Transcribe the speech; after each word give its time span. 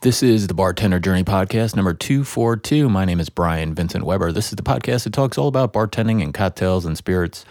This 0.00 0.22
is 0.22 0.46
the 0.46 0.54
Bartender 0.54 1.00
Journey 1.00 1.24
Podcast 1.24 1.74
number 1.74 1.92
242. 1.92 2.88
My 2.88 3.04
name 3.04 3.18
is 3.18 3.30
Brian 3.30 3.74
Vincent 3.74 4.04
Weber. 4.04 4.30
This 4.30 4.50
is 4.50 4.54
the 4.54 4.62
podcast 4.62 5.02
that 5.02 5.12
talks 5.12 5.36
all 5.36 5.48
about 5.48 5.72
bartending 5.72 6.22
and 6.22 6.32
cocktails 6.32 6.86
and 6.86 6.96
spirits. 6.96 7.44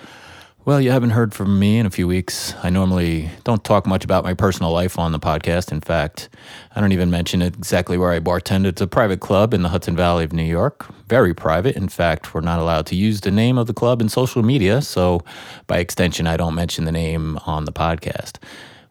Well, 0.63 0.79
you 0.79 0.91
haven't 0.91 1.09
heard 1.09 1.33
from 1.33 1.59
me 1.59 1.77
in 1.77 1.85
a 1.85 1.89
few 1.89 2.07
weeks. 2.07 2.53
I 2.63 2.69
normally 2.69 3.29
don't 3.43 3.65
talk 3.65 3.85
much 3.85 4.05
about 4.05 4.23
my 4.23 4.33
personal 4.33 4.71
life 4.71 4.97
on 4.97 5.11
the 5.11 5.19
podcast. 5.19 5.73
In 5.73 5.81
fact, 5.81 6.29
I 6.73 6.79
don't 6.79 6.93
even 6.93 7.11
mention 7.11 7.41
exactly 7.41 7.97
where 7.97 8.11
I 8.11 8.21
bartend. 8.21 8.65
It's 8.65 8.79
a 8.79 8.87
private 8.87 9.19
club 9.19 9.53
in 9.53 9.61
the 9.61 9.69
Hudson 9.69 9.97
Valley 9.97 10.23
of 10.23 10.31
New 10.31 10.43
York. 10.43 10.85
Very 11.09 11.33
private. 11.33 11.75
In 11.75 11.89
fact, 11.89 12.33
we're 12.33 12.39
not 12.39 12.59
allowed 12.59 12.85
to 12.85 12.95
use 12.95 13.19
the 13.19 13.31
name 13.31 13.57
of 13.57 13.67
the 13.67 13.73
club 13.73 13.99
in 13.99 14.07
social 14.07 14.41
media. 14.41 14.81
So, 14.81 15.19
by 15.67 15.79
extension, 15.79 16.27
I 16.27 16.37
don't 16.37 16.55
mention 16.55 16.85
the 16.85 16.93
name 16.93 17.39
on 17.45 17.65
the 17.65 17.73
podcast. 17.73 18.37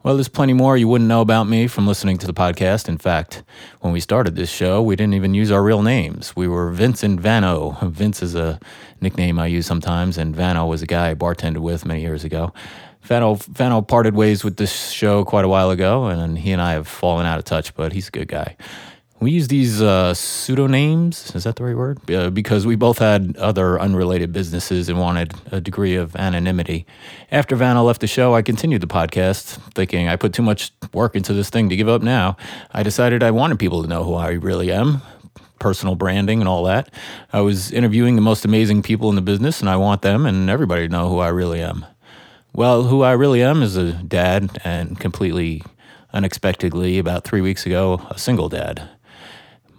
Well, 0.07 0.15
there's 0.15 0.29
plenty 0.29 0.53
more 0.53 0.77
you 0.77 0.87
wouldn't 0.87 1.09
know 1.09 1.19
about 1.19 1.49
me 1.49 1.67
from 1.67 1.85
listening 1.85 2.17
to 2.19 2.27
the 2.27 2.33
podcast. 2.33 2.87
In 2.87 2.97
fact, 2.97 3.43
when 3.81 3.91
we 3.91 3.99
started 3.99 4.37
this 4.37 4.49
show, 4.49 4.81
we 4.81 4.95
didn't 4.95 5.15
even 5.15 5.33
use 5.33 5.51
our 5.51 5.61
real 5.61 5.81
names. 5.81 6.33
We 6.33 6.47
were 6.47 6.71
Vince 6.71 7.03
and 7.03 7.19
Vano. 7.19 7.71
Vince 7.83 8.23
is 8.23 8.33
a 8.33 8.57
nickname 9.01 9.37
I 9.37 9.47
use 9.47 9.65
sometimes, 9.65 10.17
and 10.17 10.33
Vano 10.33 10.65
was 10.65 10.81
a 10.81 10.85
guy 10.85 11.09
I 11.09 11.13
bartended 11.13 11.57
with 11.57 11.85
many 11.85 11.99
years 11.99 12.23
ago. 12.23 12.53
Vano, 13.01 13.33
Vano 13.33 13.81
parted 13.81 14.15
ways 14.15 14.45
with 14.45 14.55
this 14.55 14.91
show 14.91 15.25
quite 15.25 15.43
a 15.43 15.49
while 15.49 15.71
ago, 15.71 16.05
and 16.05 16.37
he 16.37 16.53
and 16.53 16.61
I 16.61 16.71
have 16.71 16.87
fallen 16.87 17.25
out 17.25 17.37
of 17.37 17.43
touch, 17.43 17.75
but 17.75 17.91
he's 17.91 18.07
a 18.07 18.11
good 18.11 18.29
guy. 18.29 18.55
We 19.19 19.31
use 19.31 19.47
these 19.47 19.81
uh, 19.81 20.13
pseudonames, 20.13 21.35
is 21.35 21.43
that 21.43 21.55
the 21.55 21.63
right 21.63 21.75
word? 21.75 22.11
Uh, 22.11 22.29
because 22.29 22.67
we 22.67 22.75
both 22.75 22.99
had 22.99 23.35
other 23.37 23.79
unrelated 23.79 24.31
businesses 24.31 24.89
and 24.89 24.99
wanted 24.99 25.33
a 25.51 25.59
degree 25.59 25.95
of 25.95 26.15
anonymity. 26.15 26.85
After 27.31 27.55
Vano 27.55 27.83
left 27.83 28.01
the 28.01 28.07
show, 28.07 28.35
I 28.35 28.43
continued 28.43 28.81
the 28.81 28.87
podcast, 28.87 29.57
thinking 29.73 30.07
I 30.07 30.17
put 30.17 30.33
too 30.33 30.43
much 30.43 30.71
work 30.93 31.15
into 31.15 31.33
this 31.33 31.49
thing 31.49 31.67
to 31.69 31.75
give 31.75 31.89
up 31.89 32.03
now. 32.03 32.37
I 32.71 32.83
decided 32.83 33.23
I 33.23 33.31
wanted 33.31 33.57
people 33.57 33.81
to 33.81 33.89
know 33.89 34.03
who 34.03 34.13
I 34.13 34.33
really 34.33 34.71
am, 34.71 35.01
personal 35.57 35.95
branding 35.95 36.39
and 36.39 36.47
all 36.47 36.63
that. 36.65 36.93
I 37.33 37.41
was 37.41 37.71
interviewing 37.71 38.17
the 38.17 38.21
most 38.21 38.45
amazing 38.45 38.83
people 38.83 39.09
in 39.09 39.15
the 39.15 39.23
business, 39.23 39.61
and 39.61 39.69
I 39.69 39.77
want 39.77 40.03
them 40.03 40.27
and 40.27 40.47
everybody 40.47 40.87
to 40.87 40.91
know 40.91 41.09
who 41.09 41.17
I 41.17 41.29
really 41.29 41.59
am. 41.59 41.87
Well, 42.53 42.83
who 42.83 43.01
I 43.01 43.13
really 43.13 43.41
am 43.41 43.63
is 43.63 43.77
a 43.77 43.93
dad, 43.93 44.61
and 44.63 44.99
completely 44.99 45.63
unexpectedly, 46.13 46.99
about 46.99 47.23
three 47.23 47.41
weeks 47.41 47.65
ago, 47.65 48.05
a 48.11 48.19
single 48.19 48.47
dad. 48.47 48.89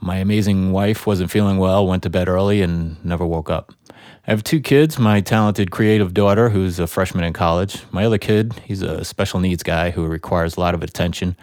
My 0.01 0.17
amazing 0.17 0.73
wife 0.73 1.07
wasn't 1.07 1.31
feeling 1.31 1.59
well, 1.59 1.87
went 1.87 2.03
to 2.05 2.11
bed 2.11 2.29
early, 2.29 2.63
and 2.63 3.03
never 3.05 3.27
woke 3.27 3.51
up. 3.51 3.73
I 3.91 4.31
have 4.31 4.45
two 4.45 4.61
kids 4.61 4.99
my 4.99 5.21
talented 5.21 5.71
creative 5.71 6.15
daughter, 6.15 6.51
who's 6.51 6.79
a 6.79 6.87
freshman 6.87 7.25
in 7.25 7.33
college. 7.33 7.83
My 7.91 8.05
other 8.05 8.19
kid, 8.19 8.53
he's 8.65 8.83
a 8.83 9.05
special 9.05 9.41
needs 9.41 9.63
guy 9.63 9.91
who 9.91 10.07
requires 10.07 10.57
a 10.57 10.61
lot 10.61 10.75
of 10.75 10.83
attention, 10.83 11.37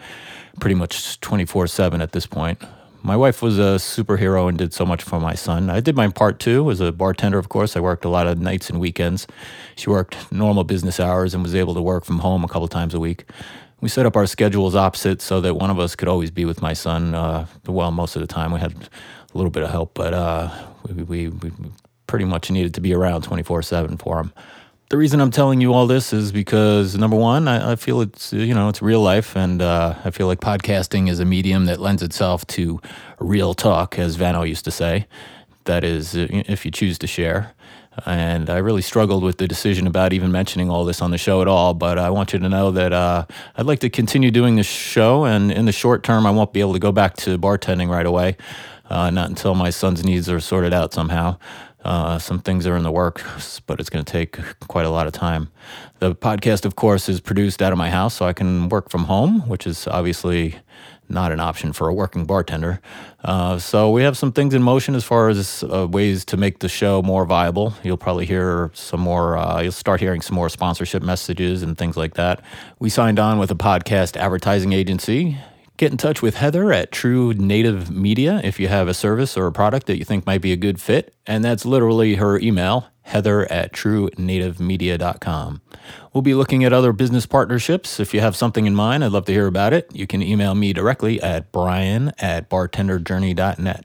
pretty 0.60 0.74
much 0.74 1.20
24 1.20 1.66
7 1.66 2.00
at 2.00 2.12
this 2.12 2.26
point. 2.26 2.62
My 3.02 3.16
wife 3.16 3.40
was 3.40 3.58
a 3.58 3.76
superhero 3.78 4.48
and 4.48 4.58
did 4.58 4.72
so 4.72 4.84
much 4.84 5.02
for 5.02 5.20
my 5.20 5.34
son. 5.34 5.70
I 5.70 5.78
did 5.78 5.94
my 5.94 6.08
part 6.08 6.40
too. 6.40 6.68
As 6.70 6.80
a 6.80 6.90
bartender, 6.90 7.38
of 7.38 7.48
course, 7.48 7.76
I 7.76 7.80
worked 7.80 8.04
a 8.04 8.08
lot 8.08 8.26
of 8.26 8.40
nights 8.40 8.68
and 8.68 8.80
weekends. 8.80 9.28
She 9.76 9.90
worked 9.90 10.32
normal 10.32 10.64
business 10.64 10.98
hours 10.98 11.32
and 11.34 11.42
was 11.42 11.54
able 11.54 11.74
to 11.74 11.82
work 11.82 12.04
from 12.04 12.18
home 12.18 12.42
a 12.42 12.48
couple 12.48 12.66
times 12.66 12.94
a 12.94 13.00
week 13.00 13.24
we 13.80 13.88
set 13.88 14.06
up 14.06 14.16
our 14.16 14.26
schedules 14.26 14.74
opposite 14.74 15.20
so 15.20 15.40
that 15.40 15.54
one 15.54 15.70
of 15.70 15.78
us 15.78 15.94
could 15.94 16.08
always 16.08 16.30
be 16.30 16.44
with 16.44 16.62
my 16.62 16.72
son. 16.72 17.14
Uh, 17.14 17.46
well, 17.66 17.90
most 17.90 18.16
of 18.16 18.20
the 18.20 18.26
time 18.26 18.52
we 18.52 18.60
had 18.60 18.72
a 18.72 19.36
little 19.36 19.50
bit 19.50 19.62
of 19.62 19.70
help, 19.70 19.94
but 19.94 20.14
uh, 20.14 20.50
we, 20.88 21.02
we, 21.02 21.28
we, 21.28 21.52
pretty 22.06 22.24
much 22.24 22.50
needed 22.50 22.72
to 22.72 22.80
be 22.80 22.94
around 22.94 23.22
24 23.22 23.62
7 23.62 23.96
for 23.96 24.20
him. 24.20 24.32
The 24.88 24.96
reason 24.96 25.20
I'm 25.20 25.32
telling 25.32 25.60
you 25.60 25.74
all 25.74 25.88
this 25.88 26.12
is 26.12 26.30
because 26.30 26.96
number 26.96 27.16
one, 27.16 27.48
I, 27.48 27.72
I 27.72 27.76
feel 27.76 28.00
it's 28.00 28.32
you 28.32 28.54
know 28.54 28.68
it's 28.68 28.80
real 28.80 29.00
life, 29.00 29.36
and 29.36 29.60
uh, 29.60 29.96
I 30.04 30.10
feel 30.10 30.28
like 30.28 30.40
podcasting 30.40 31.10
is 31.10 31.18
a 31.18 31.24
medium 31.24 31.64
that 31.64 31.80
lends 31.80 32.02
itself 32.02 32.46
to 32.48 32.80
real 33.18 33.52
talk, 33.52 33.98
as 33.98 34.14
Vano 34.14 34.42
used 34.42 34.64
to 34.66 34.70
say. 34.70 35.08
That 35.64 35.82
is, 35.82 36.14
if 36.14 36.64
you 36.64 36.70
choose 36.70 36.98
to 37.00 37.08
share. 37.08 37.52
And 38.04 38.50
I 38.50 38.58
really 38.58 38.82
struggled 38.82 39.22
with 39.22 39.38
the 39.38 39.48
decision 39.48 39.86
about 39.86 40.12
even 40.12 40.30
mentioning 40.30 40.68
all 40.68 40.84
this 40.84 41.00
on 41.00 41.10
the 41.10 41.18
show 41.18 41.40
at 41.40 41.48
all. 41.48 41.72
But 41.72 41.98
I 41.98 42.10
want 42.10 42.32
you 42.32 42.38
to 42.38 42.48
know 42.48 42.70
that 42.72 42.92
uh, 42.92 43.26
I'd 43.56 43.66
like 43.66 43.80
to 43.80 43.90
continue 43.90 44.30
doing 44.30 44.56
this 44.56 44.66
show. 44.66 45.24
And 45.24 45.50
in 45.50 45.64
the 45.64 45.72
short 45.72 46.02
term, 46.02 46.26
I 46.26 46.30
won't 46.30 46.52
be 46.52 46.60
able 46.60 46.74
to 46.74 46.78
go 46.78 46.92
back 46.92 47.16
to 47.18 47.38
bartending 47.38 47.88
right 47.88 48.06
away, 48.06 48.36
uh, 48.90 49.10
not 49.10 49.28
until 49.30 49.54
my 49.54 49.70
son's 49.70 50.04
needs 50.04 50.28
are 50.28 50.40
sorted 50.40 50.74
out 50.74 50.92
somehow. 50.92 51.38
Uh, 51.86 52.18
some 52.18 52.40
things 52.40 52.66
are 52.66 52.76
in 52.76 52.82
the 52.82 52.90
works, 52.90 53.60
but 53.60 53.78
it's 53.78 53.88
going 53.88 54.04
to 54.04 54.12
take 54.12 54.38
quite 54.66 54.86
a 54.86 54.90
lot 54.90 55.06
of 55.06 55.12
time. 55.12 55.48
The 56.00 56.16
podcast, 56.16 56.64
of 56.64 56.74
course, 56.74 57.08
is 57.08 57.20
produced 57.20 57.62
out 57.62 57.70
of 57.70 57.78
my 57.78 57.90
house, 57.90 58.14
so 58.14 58.26
I 58.26 58.32
can 58.32 58.68
work 58.68 58.90
from 58.90 59.04
home, 59.04 59.48
which 59.48 59.68
is 59.68 59.86
obviously 59.86 60.56
not 61.08 61.30
an 61.30 61.38
option 61.38 61.72
for 61.72 61.86
a 61.86 61.94
working 61.94 62.24
bartender. 62.24 62.80
Uh, 63.22 63.56
so 63.60 63.92
we 63.92 64.02
have 64.02 64.16
some 64.16 64.32
things 64.32 64.52
in 64.52 64.64
motion 64.64 64.96
as 64.96 65.04
far 65.04 65.28
as 65.28 65.62
uh, 65.62 65.86
ways 65.86 66.24
to 66.24 66.36
make 66.36 66.58
the 66.58 66.68
show 66.68 67.02
more 67.02 67.24
viable. 67.24 67.72
You'll 67.84 67.96
probably 67.96 68.26
hear 68.26 68.72
some 68.74 69.00
more. 69.00 69.36
Uh, 69.36 69.60
you'll 69.62 69.70
start 69.70 70.00
hearing 70.00 70.22
some 70.22 70.34
more 70.34 70.48
sponsorship 70.48 71.04
messages 71.04 71.62
and 71.62 71.78
things 71.78 71.96
like 71.96 72.14
that. 72.14 72.42
We 72.80 72.90
signed 72.90 73.20
on 73.20 73.38
with 73.38 73.52
a 73.52 73.56
podcast 73.56 74.16
advertising 74.16 74.72
agency. 74.72 75.38
Get 75.76 75.92
in 75.92 75.98
touch 75.98 76.22
with 76.22 76.36
Heather 76.36 76.72
at 76.72 76.90
True 76.90 77.34
Native 77.34 77.90
Media 77.90 78.40
if 78.42 78.58
you 78.58 78.68
have 78.68 78.88
a 78.88 78.94
service 78.94 79.36
or 79.36 79.46
a 79.46 79.52
product 79.52 79.86
that 79.88 79.98
you 79.98 80.04
think 80.06 80.24
might 80.24 80.40
be 80.40 80.52
a 80.52 80.56
good 80.56 80.80
fit. 80.80 81.14
And 81.26 81.44
that's 81.44 81.66
literally 81.66 82.14
her 82.14 82.38
email, 82.38 82.86
heather 83.02 83.50
at 83.52 83.74
truenativemedia.com. 83.74 85.60
We'll 86.14 86.22
be 86.22 86.32
looking 86.32 86.64
at 86.64 86.72
other 86.72 86.94
business 86.94 87.26
partnerships. 87.26 88.00
If 88.00 88.14
you 88.14 88.20
have 88.20 88.34
something 88.34 88.64
in 88.64 88.74
mind, 88.74 89.04
I'd 89.04 89.12
love 89.12 89.26
to 89.26 89.32
hear 89.32 89.46
about 89.46 89.74
it. 89.74 89.94
You 89.94 90.06
can 90.06 90.22
email 90.22 90.54
me 90.54 90.72
directly 90.72 91.20
at 91.20 91.52
brian 91.52 92.10
at 92.18 92.48
bartenderjourney.net. 92.48 93.84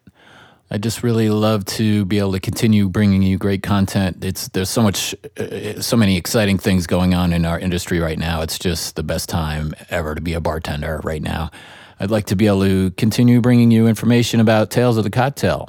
I 0.73 0.77
just 0.77 1.03
really 1.03 1.29
love 1.29 1.65
to 1.65 2.05
be 2.05 2.17
able 2.17 2.31
to 2.31 2.39
continue 2.39 2.87
bringing 2.87 3.21
you 3.21 3.37
great 3.37 3.61
content. 3.61 4.23
It's 4.23 4.47
there's 4.47 4.69
so 4.69 4.81
much, 4.81 5.13
uh, 5.37 5.81
so 5.81 5.97
many 5.97 6.15
exciting 6.15 6.57
things 6.57 6.87
going 6.87 7.13
on 7.13 7.33
in 7.33 7.45
our 7.45 7.59
industry 7.59 7.99
right 7.99 8.17
now. 8.17 8.41
It's 8.41 8.57
just 8.57 8.95
the 8.95 9.03
best 9.03 9.27
time 9.27 9.73
ever 9.89 10.15
to 10.15 10.21
be 10.21 10.33
a 10.33 10.39
bartender 10.39 11.01
right 11.03 11.21
now. 11.21 11.51
I'd 11.99 12.09
like 12.09 12.27
to 12.27 12.37
be 12.37 12.47
able 12.47 12.61
to 12.61 12.91
continue 12.91 13.41
bringing 13.41 13.69
you 13.69 13.85
information 13.87 14.39
about 14.39 14.71
Tales 14.71 14.95
of 14.95 15.03
the 15.03 15.09
Cocktail. 15.09 15.67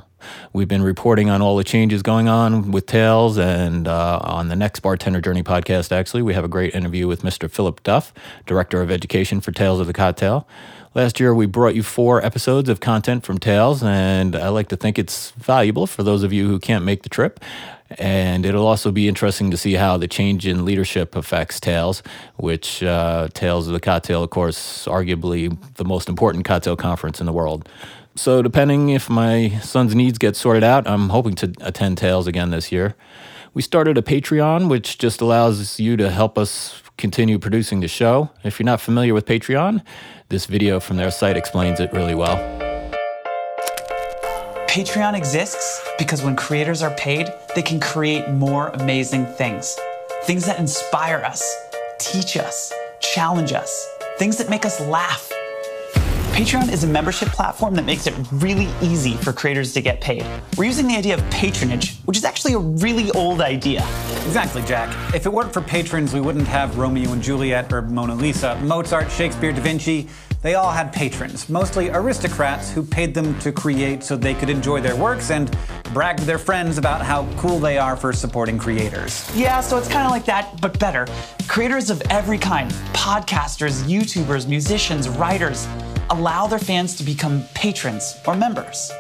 We've 0.52 0.68
been 0.68 0.82
reporting 0.82 1.30
on 1.30 1.42
all 1.42 1.56
the 1.56 1.64
changes 1.64 2.02
going 2.02 2.28
on 2.28 2.70
with 2.70 2.86
Tales, 2.86 3.38
and 3.38 3.88
uh, 3.88 4.20
on 4.22 4.48
the 4.48 4.56
next 4.56 4.80
Bartender 4.80 5.20
Journey 5.20 5.42
podcast, 5.42 5.92
actually, 5.92 6.22
we 6.22 6.34
have 6.34 6.44
a 6.44 6.48
great 6.48 6.74
interview 6.74 7.08
with 7.08 7.22
Mr. 7.22 7.50
Philip 7.50 7.82
Duff, 7.82 8.12
Director 8.46 8.82
of 8.82 8.90
Education 8.90 9.40
for 9.40 9.52
Tales 9.52 9.80
of 9.80 9.86
the 9.86 9.92
Cocktail. 9.92 10.46
Last 10.94 11.18
year, 11.18 11.34
we 11.34 11.46
brought 11.46 11.74
you 11.74 11.82
four 11.82 12.22
episodes 12.22 12.68
of 12.68 12.80
content 12.80 13.24
from 13.24 13.38
Tales, 13.38 13.82
and 13.82 14.36
I 14.36 14.48
like 14.48 14.68
to 14.68 14.76
think 14.76 14.98
it's 14.98 15.30
valuable 15.32 15.86
for 15.86 16.02
those 16.02 16.22
of 16.22 16.34
you 16.34 16.46
who 16.48 16.58
can't 16.58 16.84
make 16.84 17.02
the 17.02 17.08
trip. 17.08 17.40
And 17.98 18.44
it'll 18.44 18.66
also 18.66 18.90
be 18.90 19.08
interesting 19.08 19.50
to 19.50 19.56
see 19.56 19.74
how 19.74 19.96
the 19.96 20.08
change 20.08 20.46
in 20.46 20.64
leadership 20.66 21.16
affects 21.16 21.60
Tales, 21.60 22.02
which 22.36 22.82
uh, 22.82 23.28
Tales 23.32 23.68
of 23.68 23.72
the 23.72 23.80
Cocktail, 23.80 24.22
of 24.22 24.30
course, 24.30 24.86
arguably 24.86 25.56
the 25.74 25.84
most 25.84 26.10
important 26.10 26.44
cocktail 26.44 26.76
conference 26.76 27.20
in 27.20 27.26
the 27.26 27.32
world. 27.32 27.68
So, 28.14 28.42
depending 28.42 28.90
if 28.90 29.08
my 29.08 29.58
son's 29.62 29.94
needs 29.94 30.18
get 30.18 30.36
sorted 30.36 30.62
out, 30.62 30.86
I'm 30.86 31.08
hoping 31.08 31.34
to 31.36 31.52
attend 31.62 31.96
Tales 31.96 32.26
again 32.26 32.50
this 32.50 32.70
year. 32.70 32.94
We 33.54 33.62
started 33.62 33.96
a 33.96 34.02
Patreon, 34.02 34.68
which 34.68 34.98
just 34.98 35.22
allows 35.22 35.80
you 35.80 35.96
to 35.96 36.10
help 36.10 36.36
us 36.36 36.82
continue 36.98 37.38
producing 37.38 37.80
the 37.80 37.88
show. 37.88 38.30
If 38.44 38.58
you're 38.58 38.66
not 38.66 38.82
familiar 38.82 39.14
with 39.14 39.24
Patreon, 39.24 39.82
this 40.28 40.44
video 40.44 40.78
from 40.78 40.98
their 40.98 41.10
site 41.10 41.38
explains 41.38 41.80
it 41.80 41.90
really 41.94 42.14
well. 42.14 42.36
Patreon 44.68 45.14
exists 45.14 45.82
because 45.98 46.22
when 46.22 46.36
creators 46.36 46.82
are 46.82 46.94
paid, 46.96 47.32
they 47.54 47.62
can 47.62 47.80
create 47.80 48.28
more 48.28 48.68
amazing 48.68 49.24
things. 49.24 49.78
Things 50.24 50.44
that 50.44 50.58
inspire 50.58 51.22
us, 51.24 51.42
teach 51.98 52.36
us, 52.36 52.72
challenge 53.00 53.54
us, 53.54 53.88
things 54.18 54.36
that 54.36 54.50
make 54.50 54.66
us 54.66 54.80
laugh 54.80 55.31
Patreon 56.32 56.72
is 56.72 56.82
a 56.82 56.86
membership 56.86 57.28
platform 57.28 57.74
that 57.74 57.84
makes 57.84 58.06
it 58.06 58.14
really 58.32 58.66
easy 58.80 59.18
for 59.18 59.34
creators 59.34 59.74
to 59.74 59.82
get 59.82 60.00
paid. 60.00 60.24
We're 60.56 60.64
using 60.64 60.86
the 60.86 60.96
idea 60.96 61.12
of 61.12 61.30
patronage, 61.30 61.98
which 62.06 62.16
is 62.16 62.24
actually 62.24 62.54
a 62.54 62.58
really 62.58 63.10
old 63.10 63.42
idea. 63.42 63.80
Exactly, 64.24 64.62
Jack. 64.62 65.14
If 65.14 65.26
it 65.26 65.28
weren't 65.28 65.52
for 65.52 65.60
patrons, 65.60 66.14
we 66.14 66.22
wouldn't 66.22 66.48
have 66.48 66.78
Romeo 66.78 67.12
and 67.12 67.22
Juliet 67.22 67.70
or 67.70 67.82
Mona 67.82 68.14
Lisa. 68.14 68.58
Mozart, 68.62 69.12
Shakespeare, 69.12 69.52
Da 69.52 69.60
Vinci, 69.60 70.08
they 70.40 70.54
all 70.54 70.70
had 70.72 70.90
patrons, 70.90 71.50
mostly 71.50 71.90
aristocrats 71.90 72.70
who 72.70 72.82
paid 72.82 73.12
them 73.12 73.38
to 73.40 73.52
create 73.52 74.02
so 74.02 74.16
they 74.16 74.32
could 74.32 74.48
enjoy 74.48 74.80
their 74.80 74.96
works 74.96 75.30
and 75.30 75.54
brag 75.92 76.16
to 76.16 76.24
their 76.24 76.38
friends 76.38 76.78
about 76.78 77.02
how 77.02 77.30
cool 77.36 77.58
they 77.58 77.76
are 77.76 77.94
for 77.94 78.10
supporting 78.14 78.56
creators. 78.56 79.30
Yeah, 79.36 79.60
so 79.60 79.76
it's 79.76 79.86
kind 79.86 80.06
of 80.06 80.10
like 80.10 80.24
that, 80.24 80.62
but 80.62 80.78
better. 80.78 81.06
Creators 81.46 81.90
of 81.90 82.00
every 82.08 82.38
kind 82.38 82.70
podcasters, 82.94 83.82
YouTubers, 83.82 84.48
musicians, 84.48 85.10
writers 85.10 85.68
allow 86.12 86.46
their 86.46 86.58
fans 86.58 86.94
to 86.94 87.02
become 87.02 87.42
patrons 87.54 88.20
or 88.26 88.36
members. 88.36 88.92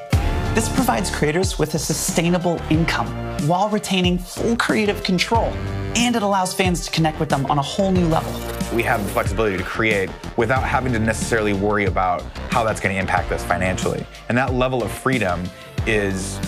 This 0.54 0.66
provides 0.74 1.10
creators 1.10 1.58
with 1.58 1.74
a 1.74 1.78
sustainable 1.78 2.58
income 2.70 3.06
while 3.46 3.68
retaining 3.68 4.16
full 4.16 4.56
creative 4.56 5.02
control, 5.02 5.52
and 5.94 6.16
it 6.16 6.22
allows 6.22 6.54
fans 6.54 6.86
to 6.86 6.90
connect 6.90 7.20
with 7.20 7.28
them 7.28 7.44
on 7.46 7.58
a 7.58 7.62
whole 7.62 7.92
new 7.92 8.06
level. 8.06 8.32
we 8.74 8.82
have 8.82 9.04
the 9.04 9.12
flexibility 9.12 9.58
to 9.58 9.62
create 9.62 10.08
without 10.38 10.62
having 10.62 10.90
to 10.94 10.98
necessarily 10.98 11.52
worry 11.52 11.84
about 11.84 12.22
how 12.50 12.64
that's 12.64 12.80
going 12.80 12.94
to 12.94 12.98
impact 12.98 13.30
us 13.30 13.44
financially. 13.44 14.06
And 14.30 14.38
that 14.38 14.54
level 14.54 14.82
of 14.82 14.90
freedom 14.90 15.42
is, 15.86 16.40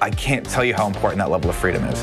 I 0.00 0.08
can't 0.08 0.46
tell 0.46 0.64
you 0.64 0.72
how 0.72 0.86
important 0.86 1.18
that 1.18 1.30
level 1.30 1.50
of 1.50 1.56
freedom 1.56 1.84
is. 1.84 2.02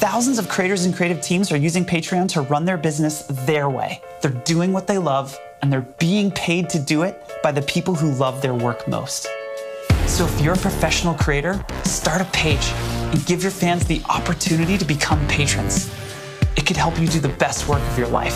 Thousands 0.00 0.40
of 0.40 0.48
creators 0.48 0.86
and 0.86 0.94
creative 0.94 1.22
teams 1.22 1.52
are 1.52 1.56
using 1.56 1.84
Patreon 1.84 2.28
to 2.30 2.40
run 2.42 2.64
their 2.64 2.76
business 2.76 3.22
their 3.46 3.70
way. 3.70 4.02
They're 4.22 4.32
doing 4.32 4.72
what 4.72 4.88
they 4.88 4.98
love, 4.98 5.38
and 5.62 5.72
they're 5.72 5.88
being 5.98 6.32
paid 6.32 6.68
to 6.70 6.80
do 6.80 7.02
it 7.02 7.22
by 7.44 7.52
the 7.52 7.60
people 7.60 7.94
who 7.94 8.10
love 8.12 8.40
their 8.40 8.54
work 8.54 8.88
most. 8.88 9.28
So 10.06 10.24
if 10.24 10.40
you're 10.40 10.54
a 10.54 10.56
professional 10.56 11.12
creator, 11.12 11.62
start 11.84 12.22
a 12.22 12.24
page 12.32 12.72
and 13.12 13.24
give 13.26 13.42
your 13.42 13.52
fans 13.52 13.84
the 13.84 14.02
opportunity 14.08 14.78
to 14.78 14.84
become 14.86 15.20
patrons. 15.28 15.92
It 16.56 16.64
could 16.64 16.78
help 16.78 16.98
you 16.98 17.06
do 17.06 17.20
the 17.20 17.28
best 17.28 17.68
work 17.68 17.82
of 17.82 17.98
your 17.98 18.08
life. 18.08 18.34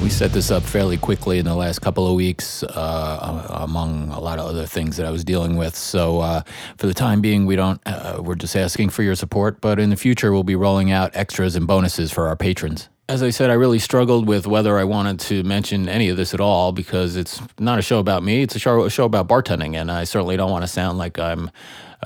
We 0.00 0.08
set 0.08 0.32
this 0.32 0.52
up 0.52 0.62
fairly 0.62 0.96
quickly 0.96 1.40
in 1.40 1.46
the 1.46 1.56
last 1.56 1.80
couple 1.80 2.06
of 2.06 2.14
weeks, 2.14 2.62
uh, 2.62 3.48
among 3.50 4.10
a 4.10 4.20
lot 4.20 4.38
of 4.38 4.46
other 4.46 4.64
things 4.64 4.96
that 4.98 5.04
I 5.04 5.10
was 5.10 5.24
dealing 5.24 5.56
with. 5.56 5.74
So, 5.74 6.20
uh, 6.20 6.42
for 6.76 6.86
the 6.86 6.94
time 6.94 7.20
being, 7.20 7.44
we 7.44 7.56
don't. 7.56 7.80
Uh, 7.84 8.20
we're 8.22 8.36
just 8.36 8.54
asking 8.54 8.90
for 8.90 9.02
your 9.02 9.16
support. 9.16 9.60
But 9.60 9.80
in 9.80 9.90
the 9.90 9.96
future, 9.96 10.32
we'll 10.32 10.44
be 10.44 10.54
rolling 10.54 10.92
out 10.92 11.10
extras 11.14 11.56
and 11.56 11.66
bonuses 11.66 12.12
for 12.12 12.28
our 12.28 12.36
patrons. 12.36 12.88
As 13.08 13.22
I 13.22 13.30
said, 13.30 13.48
I 13.48 13.54
really 13.54 13.78
struggled 13.78 14.28
with 14.28 14.46
whether 14.46 14.78
I 14.78 14.84
wanted 14.84 15.18
to 15.20 15.42
mention 15.42 15.88
any 15.88 16.10
of 16.10 16.18
this 16.18 16.34
at 16.34 16.40
all 16.40 16.72
because 16.72 17.16
it's 17.16 17.40
not 17.58 17.78
a 17.78 17.82
show 17.82 18.00
about 18.00 18.22
me. 18.22 18.42
It's 18.42 18.54
a 18.54 18.58
show, 18.58 18.84
a 18.84 18.90
show 18.90 19.06
about 19.06 19.28
bartending, 19.28 19.76
and 19.76 19.90
I 19.90 20.04
certainly 20.04 20.36
don't 20.36 20.50
want 20.50 20.64
to 20.64 20.68
sound 20.68 20.98
like 20.98 21.18
I'm 21.18 21.50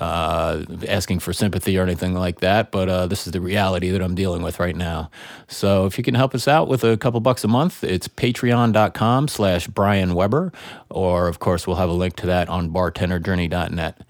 uh, 0.01 0.65
asking 0.89 1.19
for 1.19 1.33
sympathy 1.33 1.77
or 1.77 1.83
anything 1.83 2.15
like 2.15 2.41
that, 2.41 2.71
but 2.71 2.89
uh, 2.89 3.07
this 3.09 3.27
is 3.27 3.33
the 3.33 3.41
reality 3.41 3.91
that 3.91 4.01
I'm 4.01 4.15
dealing 4.15 4.43
with 4.43 4.61
right 4.61 4.77
now. 4.77 5.11
So 5.49 5.87
if 5.87 5.99
you 5.99 6.05
can 6.05 6.15
help 6.15 6.35
us 6.35 6.49
out 6.49 6.69
with 6.69 6.85
a 6.85 6.97
couple 6.97 7.21
bucks 7.21 7.45
a 7.45 7.49
month, 7.49 7.85
it's 7.85 8.09
patreon.com 8.09 9.29
slash 9.29 9.67
Brian 9.67 10.15
Weber, 10.15 10.53
or 10.89 11.29
of 11.29 11.41
course, 11.41 11.67
we'll 11.67 11.77
have 11.77 11.91
a 11.91 11.95
link 11.95 12.17
to 12.17 12.27
that 12.27 12.49
on 12.49 12.71
bartenderjourney.net. 12.71 14.01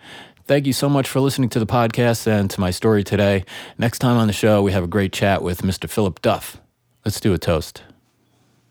Thank 0.44 0.66
you 0.66 0.72
so 0.72 0.88
much 0.88 1.08
for 1.08 1.20
listening 1.20 1.48
to 1.50 1.58
the 1.58 1.66
podcast 1.66 2.26
and 2.26 2.50
to 2.50 2.60
my 2.60 2.70
story 2.70 3.02
today. 3.02 3.44
Next 3.78 4.00
time 4.00 4.18
on 4.18 4.26
the 4.26 4.32
show, 4.32 4.62
we 4.62 4.72
have 4.72 4.84
a 4.84 4.88
great 4.88 5.12
chat 5.12 5.42
with 5.42 5.62
Mr. 5.62 5.88
Philip 5.88 6.20
Duff. 6.20 6.61
Let's 7.04 7.18
do 7.18 7.34
a 7.34 7.38
toast. 7.38 7.82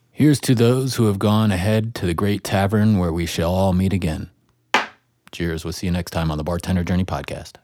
Here's 0.09 0.39
to 0.41 0.55
those 0.55 0.95
who 0.95 1.07
have 1.07 1.19
gone 1.19 1.51
ahead 1.51 1.93
to 1.95 2.05
the 2.05 2.13
great 2.13 2.45
tavern 2.45 2.97
where 2.97 3.11
we 3.11 3.25
shall 3.25 3.53
all 3.53 3.73
meet 3.73 3.91
again. 3.91 4.29
Cheers. 5.33 5.65
We'll 5.65 5.73
see 5.73 5.87
you 5.87 5.91
next 5.91 6.11
time 6.11 6.31
on 6.31 6.37
the 6.37 6.43
Bartender 6.43 6.85
Journey 6.85 7.03
podcast. 7.03 7.55